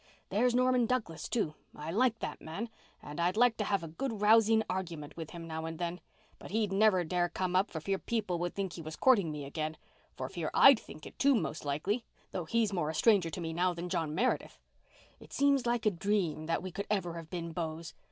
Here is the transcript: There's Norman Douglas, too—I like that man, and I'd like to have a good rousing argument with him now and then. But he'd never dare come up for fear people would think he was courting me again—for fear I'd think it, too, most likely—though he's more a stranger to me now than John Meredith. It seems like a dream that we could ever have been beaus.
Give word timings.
There's 0.29 0.55
Norman 0.55 0.87
Douglas, 0.87 1.29
too—I 1.29 1.91
like 1.91 2.17
that 2.21 2.41
man, 2.41 2.69
and 3.03 3.19
I'd 3.19 3.37
like 3.37 3.55
to 3.57 3.63
have 3.63 3.83
a 3.83 3.87
good 3.87 4.19
rousing 4.19 4.63
argument 4.67 5.15
with 5.15 5.29
him 5.29 5.45
now 5.45 5.65
and 5.65 5.77
then. 5.77 6.01
But 6.39 6.49
he'd 6.49 6.71
never 6.73 7.03
dare 7.03 7.29
come 7.29 7.55
up 7.55 7.69
for 7.69 7.79
fear 7.79 7.99
people 7.99 8.39
would 8.39 8.55
think 8.55 8.73
he 8.73 8.81
was 8.81 8.95
courting 8.95 9.31
me 9.31 9.45
again—for 9.45 10.27
fear 10.27 10.49
I'd 10.55 10.79
think 10.79 11.05
it, 11.05 11.19
too, 11.19 11.35
most 11.35 11.65
likely—though 11.65 12.45
he's 12.45 12.73
more 12.73 12.89
a 12.89 12.95
stranger 12.95 13.29
to 13.29 13.41
me 13.41 13.53
now 13.53 13.75
than 13.75 13.89
John 13.89 14.15
Meredith. 14.15 14.57
It 15.19 15.33
seems 15.33 15.67
like 15.67 15.85
a 15.85 15.91
dream 15.91 16.47
that 16.47 16.63
we 16.63 16.71
could 16.71 16.87
ever 16.89 17.13
have 17.13 17.29
been 17.29 17.51
beaus. 17.51 17.93